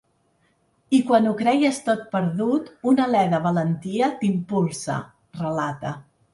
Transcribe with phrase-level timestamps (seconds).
[0.99, 5.01] I quan ho creies tot perdut, un alè de valentia t’impulsa,
[5.47, 5.97] relata.